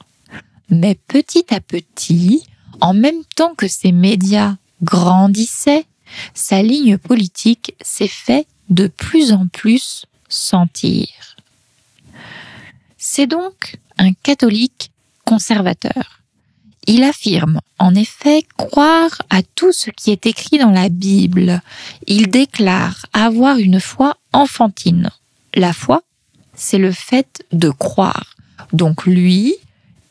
[0.70, 2.42] Mais petit à petit,
[2.80, 5.86] en même temps que ces médias grandissaient,
[6.34, 11.06] sa ligne politique s'est fait de plus en plus sentir.
[12.98, 14.90] C'est donc un catholique
[15.24, 16.22] conservateur.
[16.88, 21.62] Il affirme en effet croire à tout ce qui est écrit dans la Bible.
[22.08, 25.10] Il déclare avoir une foi enfantine.
[25.54, 26.02] La foi,
[26.56, 28.35] c'est le fait de croire.
[28.72, 29.54] Donc lui,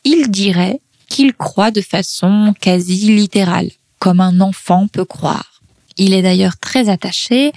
[0.04, 5.62] il dirait qu'il croit de façon quasi littérale, comme un enfant peut croire.
[5.96, 7.52] Il est d'ailleurs très attaché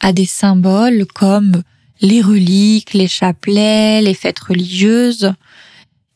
[0.00, 1.62] à des symboles comme
[2.00, 5.32] les reliques, les chapelets, les fêtes religieuses.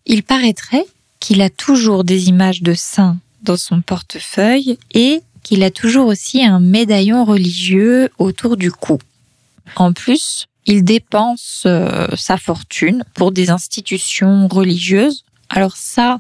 [0.07, 0.87] Il paraîtrait
[1.20, 6.44] qu'il a toujours des images de saints dans son portefeuille et qu'il a toujours aussi
[6.44, 8.99] un médaillon religieux autour du cou.
[9.77, 15.24] En plus, il dépense euh, sa fortune pour des institutions religieuses.
[15.48, 16.18] Alors ça,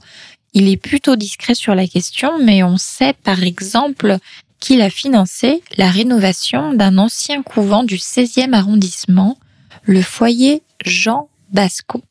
[0.54, 4.18] il est plutôt discret sur la question, mais on sait par exemple
[4.60, 9.36] qu'il a financé la rénovation d'un ancien couvent du 16e arrondissement,
[9.82, 12.02] le foyer Jean Basco.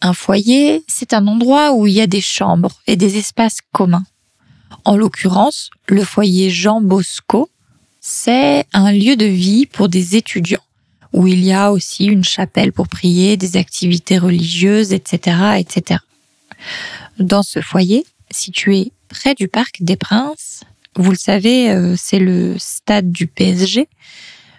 [0.00, 4.04] Un foyer, c'est un endroit où il y a des chambres et des espaces communs.
[4.84, 7.48] En l'occurrence, le foyer Jean Bosco,
[8.00, 10.60] c'est un lieu de vie pour des étudiants,
[11.14, 16.00] où il y a aussi une chapelle pour prier, des activités religieuses, etc., etc.
[17.18, 20.64] Dans ce foyer, situé près du Parc des Princes,
[20.96, 23.88] vous le savez, euh, c'est le stade du PSG,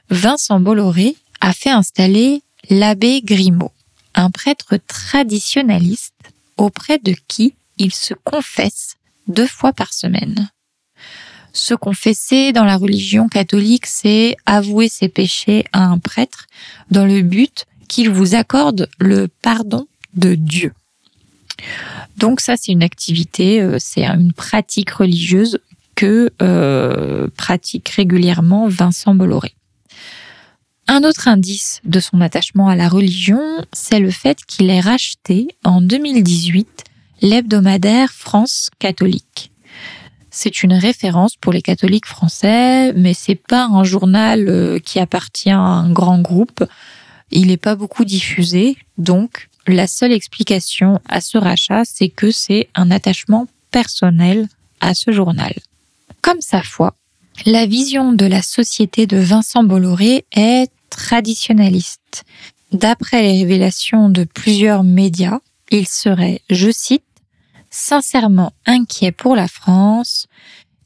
[0.09, 3.71] Vincent Bolloré a fait installer l'abbé Grimaud
[4.15, 6.13] un prêtre traditionnaliste
[6.57, 8.95] auprès de qui il se confesse
[9.27, 10.49] deux fois par semaine.
[11.55, 16.47] Se confesser dans la religion catholique, c'est avouer ses péchés à un prêtre
[16.91, 20.73] dans le but qu'il vous accorde le pardon de Dieu.
[22.17, 25.59] Donc ça, c'est une activité, euh, c'est une pratique religieuse
[25.95, 29.53] que euh, pratique régulièrement Vincent Bolloré.
[30.89, 33.41] Un autre indice de son attachement à la religion,
[33.71, 36.83] c'est le fait qu'il ait racheté en 2018
[37.21, 39.51] l'hebdomadaire France catholique.
[40.37, 45.49] C'est une référence pour les catholiques français, mais c'est pas un journal euh, qui appartient
[45.49, 46.65] à un grand groupe.
[47.31, 52.67] Il n'est pas beaucoup diffusé, donc la seule explication à ce rachat, c'est que c'est
[52.75, 54.49] un attachement personnel
[54.81, 55.53] à ce journal.
[56.21, 56.95] Comme sa foi,
[57.45, 62.25] la vision de la société de Vincent Bolloré est traditionnaliste.
[62.73, 65.39] D'après les révélations de plusieurs médias,
[65.71, 67.04] il serait, je cite,
[67.75, 70.27] sincèrement inquiet pour la France.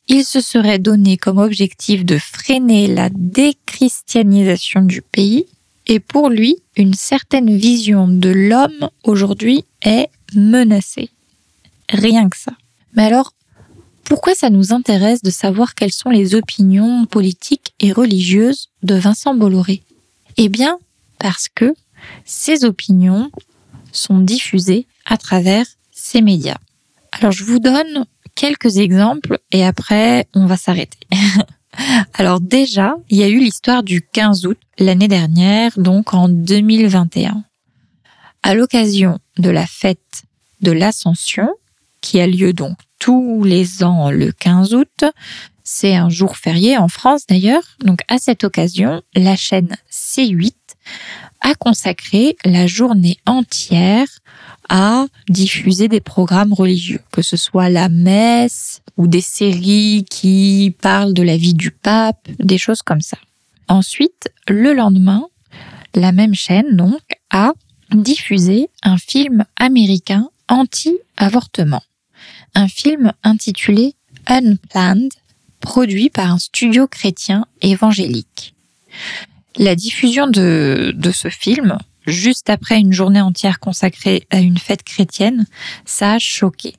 [0.07, 5.45] Il se serait donné comme objectif de freiner la déchristianisation du pays
[5.85, 11.09] et pour lui, une certaine vision de l'homme aujourd'hui est menacée.
[11.89, 12.53] Rien que ça.
[12.93, 13.33] Mais alors,
[14.03, 19.33] pourquoi ça nous intéresse de savoir quelles sont les opinions politiques et religieuses de Vincent
[19.33, 19.83] Bolloré?
[20.37, 20.77] Eh bien,
[21.19, 21.73] parce que
[22.23, 23.31] ces opinions
[23.91, 26.59] sont diffusées à travers ces médias.
[27.19, 28.05] Alors, je vous donne
[28.35, 30.99] quelques exemples et après, on va s'arrêter.
[32.13, 37.43] Alors déjà, il y a eu l'histoire du 15 août l'année dernière, donc en 2021.
[38.41, 40.23] À l'occasion de la fête
[40.61, 41.49] de l'Ascension,
[42.01, 45.03] qui a lieu donc tous les ans le 15 août,
[45.63, 47.63] c'est un jour férié en France d'ailleurs.
[47.83, 50.53] Donc à cette occasion, la chaîne C8
[51.41, 54.07] a consacré la journée entière
[54.69, 61.13] à diffuser des programmes religieux, que ce soit la messe ou des séries qui parlent
[61.13, 63.17] de la vie du pape, des choses comme ça.
[63.67, 65.25] Ensuite, le lendemain,
[65.95, 67.01] la même chaîne donc
[67.31, 67.53] a
[67.91, 71.83] diffusé un film américain anti-avortement.
[72.55, 73.95] Un film intitulé
[74.27, 75.11] Unplanned,
[75.59, 78.53] produit par un studio chrétien évangélique.
[79.55, 81.77] La diffusion de, de ce film,
[82.09, 85.45] juste après une journée entière consacrée à une fête chrétienne,
[85.85, 86.75] ça a choqué.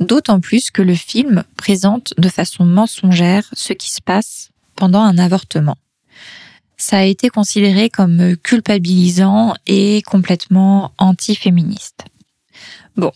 [0.00, 5.18] D'autant plus que le film présente de façon mensongère ce qui se passe pendant un
[5.18, 5.76] avortement.
[6.76, 12.04] Ça a été considéré comme culpabilisant et complètement anti-féministe.
[12.96, 13.12] Bon,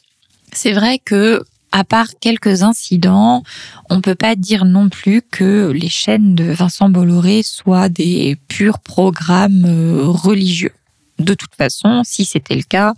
[0.53, 3.42] c'est vrai que à part quelques incidents,
[3.90, 8.80] on peut pas dire non plus que les chaînes de Vincent Bolloré soient des purs
[8.80, 10.72] programmes euh, religieux.
[11.20, 12.94] De toute façon, si c'était le cas,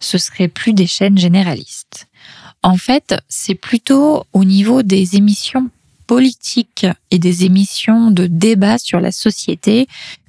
[0.00, 2.08] ce serait plus des chaînes généralistes.
[2.62, 5.68] En fait, c'est plutôt au niveau des émissions
[6.06, 9.86] politiques et des émissions de débat sur la société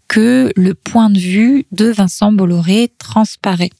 [0.08, 3.72] que le point de vue de Vincent Bolloré transparaît.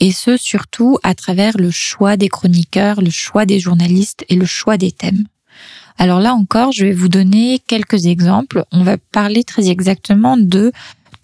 [0.00, 4.46] Et ce, surtout à travers le choix des chroniqueurs, le choix des journalistes et le
[4.46, 5.24] choix des thèmes.
[5.98, 8.64] Alors là encore, je vais vous donner quelques exemples.
[8.72, 10.72] On va parler très exactement de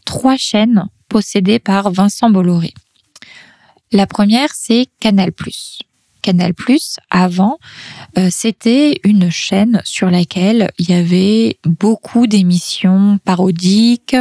[0.05, 2.73] trois chaînes possédées par Vincent Bolloré.
[3.93, 5.31] La première, c'est Canal+.
[6.23, 6.55] Canal+,
[7.11, 7.59] avant,
[8.17, 14.17] euh, c'était une chaîne sur laquelle il y avait beaucoup d'émissions parodiques,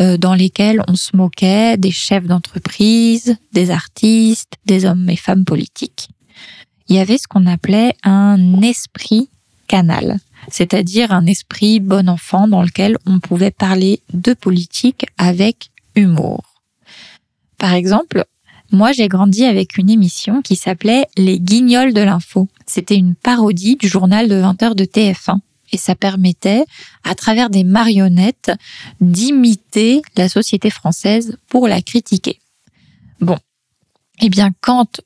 [0.00, 5.44] euh, dans lesquelles on se moquait des chefs d'entreprise, des artistes, des hommes et femmes
[5.44, 6.08] politiques.
[6.88, 9.28] Il y avait ce qu'on appelait un esprit
[9.68, 10.18] canal,
[10.48, 15.70] c'est-à-dire un esprit bon enfant dans lequel on pouvait parler de politique avec
[17.58, 18.24] Par exemple,
[18.72, 22.48] moi j'ai grandi avec une émission qui s'appelait Les Guignols de l'info.
[22.66, 25.38] C'était une parodie du journal de 20h de TF1
[25.72, 26.64] et ça permettait,
[27.04, 28.52] à travers des marionnettes,
[29.00, 32.40] d'imiter la société française pour la critiquer.
[33.20, 33.38] Bon.
[34.20, 35.00] Eh bien, quand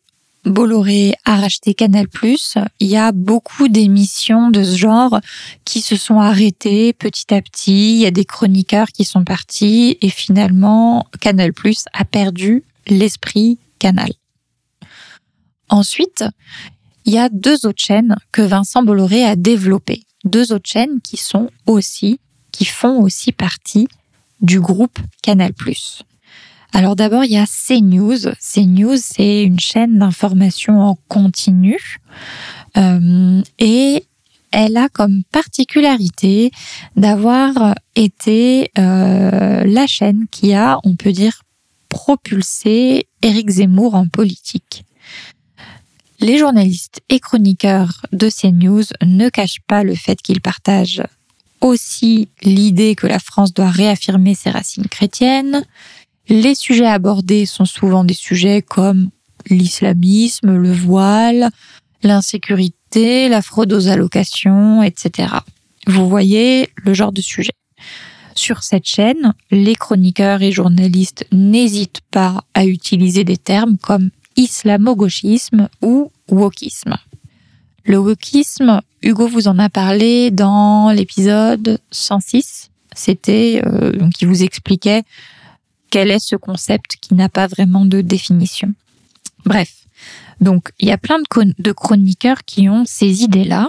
[0.45, 2.07] Bolloré a racheté Canal+,
[2.81, 5.21] il y a beaucoup d'émissions de ce genre
[5.65, 7.95] qui se sont arrêtées petit à petit.
[7.95, 11.53] Il y a des chroniqueurs qui sont partis et finalement, Canal+,
[11.93, 14.11] a perdu l'esprit Canal.
[15.71, 16.25] Ensuite,
[17.07, 21.17] il y a deux autres chaînes que Vincent Bolloré a développées deux autres chaînes qui
[21.17, 22.19] sont aussi,
[22.51, 23.89] qui font aussi partie
[24.41, 25.53] du groupe Canal+.
[26.77, 28.33] Alors d'abord, il y a CNews.
[28.41, 31.79] CNews, c'est une chaîne d'information en continu
[32.77, 34.05] euh, et
[34.51, 36.51] elle a comme particularité
[36.97, 41.43] d'avoir été euh, la chaîne qui a, on peut dire,
[41.89, 44.85] propulsé Éric Zemmour en politique.
[46.19, 51.05] Les journalistes et chroniqueurs de CNews ne cachent pas le fait qu'ils partagent
[51.61, 55.65] aussi l'idée que la France doit réaffirmer ses racines chrétiennes.
[56.29, 59.11] Les sujets abordés sont souvent des sujets comme
[59.49, 61.51] l'islamisme, le voile,
[62.03, 65.35] l'insécurité, la fraude aux allocations, etc.
[65.87, 67.53] Vous voyez le genre de sujet.
[68.35, 75.69] Sur cette chaîne, les chroniqueurs et journalistes n'hésitent pas à utiliser des termes comme islamo-gauchisme
[75.83, 76.97] ou wokisme.
[77.85, 82.71] Le wokisme, Hugo vous en a parlé dans l'épisode 106.
[82.95, 85.03] C'était euh, donc il vous expliquait
[85.95, 88.75] quel est ce concept qui n'a pas vraiment de définition.
[89.45, 89.87] Bref,
[90.41, 93.69] donc il y a plein de, chroniqueurs qui ont ces idées-là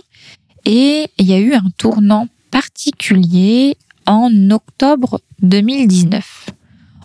[0.65, 6.49] et il y a eu un tournant particulier en octobre 2019.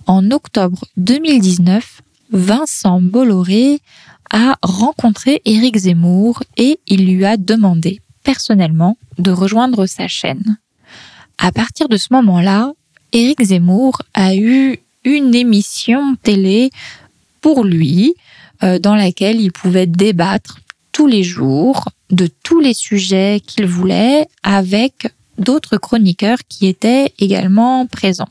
[0.06, 2.00] En octobre 2019,
[2.32, 3.82] Vincent Bolloré
[4.30, 10.56] a rencontré Éric Zemmour et il lui a demandé personnellement de rejoindre sa chaîne.
[11.36, 12.72] À partir de ce moment-là,
[13.12, 16.70] Éric Zemmour a eu une émission télé
[17.40, 18.14] pour lui
[18.62, 20.58] euh, dans laquelle il pouvait débattre
[20.92, 27.86] tous les jours de tous les sujets qu'il voulait avec d'autres chroniqueurs qui étaient également
[27.86, 28.28] présents.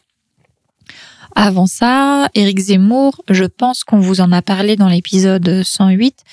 [1.36, 6.24] Avant ça, Éric Zemmour, je pense qu'on vous en a parlé dans l'épisode 108,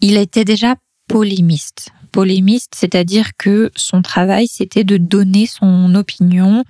[0.00, 0.74] il était déjà
[1.08, 1.90] polémiste.
[2.10, 6.64] Polémiste, c'est-à-dire que son travail, c'était de donner son opinion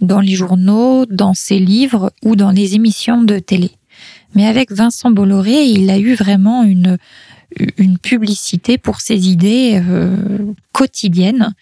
[0.00, 3.70] dans les journaux, dans ses livres ou dans les émissions de télé.
[4.34, 6.98] Mais avec Vincent Bolloré, il a eu vraiment une,
[7.78, 10.16] une publicité pour ses idées euh,
[10.72, 11.54] quotidiennes.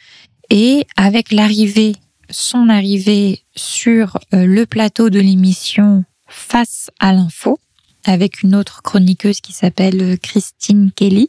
[0.51, 1.95] Et avec l'arrivée
[2.33, 6.05] son arrivée sur euh, le plateau de l'émission
[6.35, 7.59] Face à l'info,
[8.07, 11.28] avec une autre chroniqueuse qui s'appelle Christine Kelly,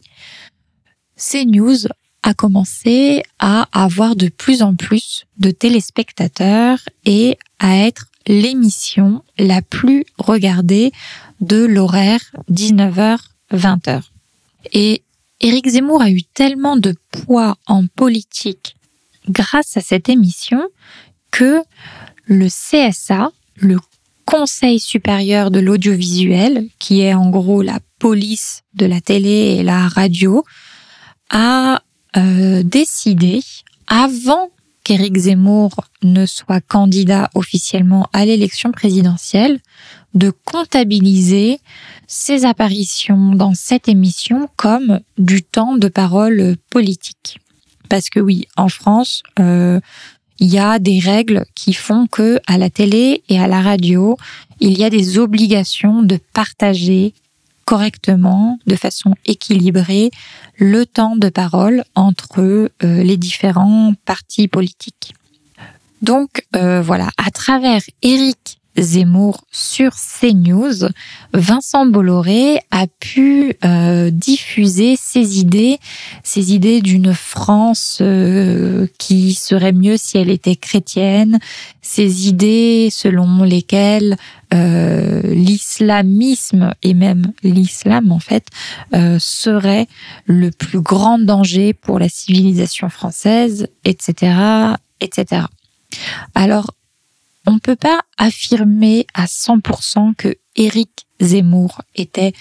[1.17, 1.87] CNews
[2.23, 9.61] a commencé à avoir de plus en plus de téléspectateurs et à être l'émission la
[9.61, 10.91] plus regardée
[11.41, 14.01] de l'horaire 19h-20h.
[14.71, 15.03] Et
[15.41, 18.77] Éric Zemmour a eu tellement de poids en politique
[19.27, 20.61] grâce à cette émission
[21.31, 21.61] que
[22.25, 23.77] le CSA, le
[24.25, 29.89] Conseil supérieur de l'audiovisuel, qui est en gros la police de la télé et la
[29.89, 30.45] radio,
[31.29, 31.82] a
[32.17, 33.41] euh, décidé,
[33.87, 34.49] avant
[34.83, 39.59] qu'Éric Zemmour ne soit candidat officiellement à l'élection présidentielle,
[40.13, 41.59] de comptabiliser
[42.07, 47.39] ses apparitions dans cette émission comme du temps de parole politique.
[47.89, 49.79] Parce que oui, en France, euh,
[50.39, 54.17] il y a des règles qui font que à la télé et à la radio,
[54.59, 57.13] il y a des obligations de partager
[57.65, 60.11] correctement, de façon équilibrée,
[60.57, 65.13] le temps de parole entre euh, les différents partis politiques.
[66.01, 70.89] Donc euh, voilà, à travers Éric Zemmour sur CNews,
[71.33, 75.79] Vincent Bolloré a pu euh, diffuser ses idées,
[76.23, 81.39] ses idées d'une France euh, qui serait mieux si elle était chrétienne,
[81.81, 84.17] ses idées selon lesquelles
[84.53, 88.47] euh, l'islamisme et même l'islam en fait
[89.19, 89.87] serait
[90.25, 95.43] le plus grand danger pour la civilisation française, etc., etc.
[96.35, 96.71] Alors
[97.47, 102.33] on ne peut pas affirmer à 100% que Éric Zemmour était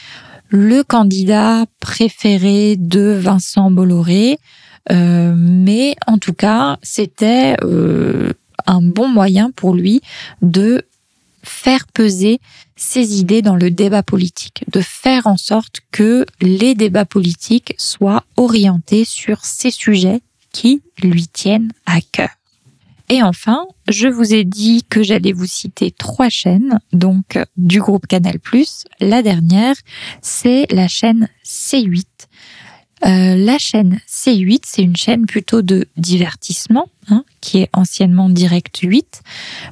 [0.49, 4.39] le candidat préféré de Vincent Bolloré,
[4.91, 8.33] euh, mais en tout cas, c'était euh,
[8.67, 10.03] un bon moyen pour lui
[10.43, 10.83] de
[11.43, 12.41] faire peser
[12.77, 18.25] ses idées dans le débat politique, de faire en sorte que les débats politiques soient
[18.37, 20.21] orientés sur ces sujets
[20.53, 22.31] qui lui tiennent à cœur.
[23.09, 28.07] Et enfin, je vous ai dit que j'allais vous citer trois chaînes, donc du groupe
[28.07, 28.39] Canal+.
[29.01, 29.75] La dernière,
[30.21, 32.05] c'est la chaîne C8.
[33.05, 38.79] Euh, la chaîne C8, c'est une chaîne plutôt de divertissement, hein, qui est anciennement Direct
[38.79, 39.23] 8,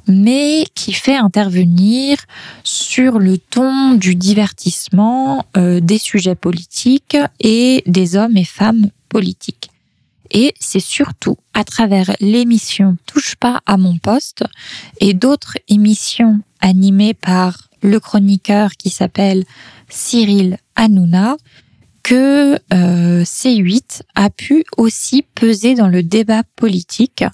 [0.09, 2.19] mais qui fait intervenir
[2.65, 9.70] sur le ton du divertissement euh, des sujets politiques et des hommes et femmes politiques.
[10.31, 14.45] Et c'est surtout à travers l'émission Touche pas à mon poste
[15.01, 19.45] et d'autres émissions animées par le chroniqueur qui s'appelle
[19.89, 21.37] Cyril Hanouna
[22.03, 27.25] que euh, C8 a pu aussi peser dans le débat politique.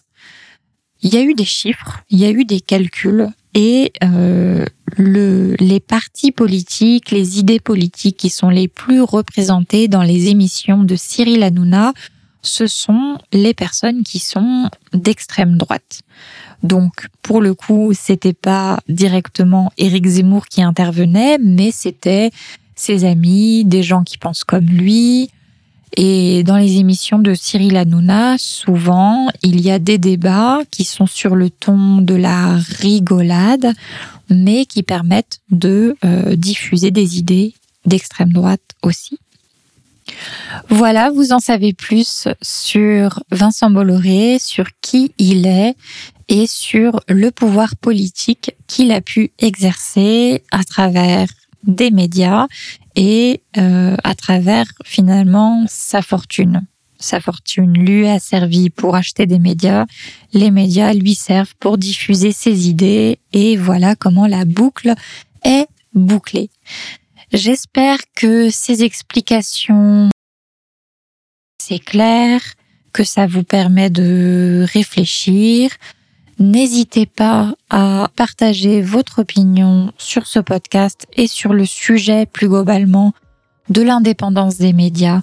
[1.03, 4.65] Il y a eu des chiffres, il y a eu des calculs et euh,
[4.97, 10.83] le, les partis politiques, les idées politiques qui sont les plus représentées dans les émissions
[10.83, 11.93] de Cyril Hanouna
[12.47, 16.03] ce sont les personnes qui sont d'extrême droite.
[16.63, 22.31] Donc, pour le coup, c'était pas directement Éric Zemmour qui intervenait, mais c'était
[22.75, 25.31] ses amis, des gens qui pensent comme lui.
[25.97, 31.07] Et dans les émissions de Cyril Hanouna, souvent, il y a des débats qui sont
[31.07, 33.73] sur le ton de la rigolade,
[34.29, 37.55] mais qui permettent de euh, diffuser des idées
[37.87, 39.19] d'extrême droite aussi.
[40.69, 45.75] Voilà, vous en savez plus sur Vincent Bolloré, sur qui il est
[46.29, 51.29] et sur le pouvoir politique qu'il a pu exercer à travers
[51.65, 52.47] des médias
[52.95, 56.63] et euh, à travers finalement sa fortune.
[56.99, 59.85] Sa fortune lui a servi pour acheter des médias,
[60.33, 64.95] les médias lui servent pour diffuser ses idées et voilà comment la boucle
[65.45, 66.51] est bouclée.
[67.33, 70.11] J'espère que ces explications,
[71.61, 72.41] c'est clair,
[72.93, 75.71] que ça vous permet de réfléchir.
[76.39, 83.13] N'hésitez pas à partager votre opinion sur ce podcast et sur le sujet plus globalement
[83.71, 85.23] de l'indépendance des médias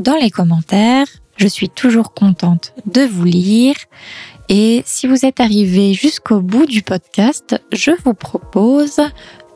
[0.00, 1.06] dans les commentaires.
[1.36, 3.76] Je suis toujours contente de vous lire.
[4.48, 9.00] Et si vous êtes arrivé jusqu'au bout du podcast, je vous propose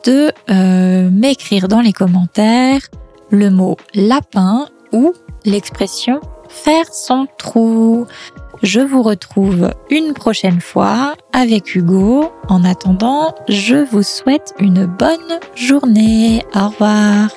[0.05, 2.81] de euh, m'écrire dans les commentaires
[3.31, 5.13] le mot lapin ou
[5.45, 6.19] l'expression
[6.49, 8.07] faire son trou.
[8.61, 12.31] Je vous retrouve une prochaine fois avec Hugo.
[12.49, 16.43] En attendant, je vous souhaite une bonne journée.
[16.55, 17.29] Au revoir.